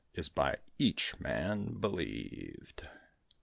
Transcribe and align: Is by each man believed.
Is 0.15 0.29
by 0.29 0.57
each 0.79 1.19
man 1.19 1.75
believed. 1.79 2.89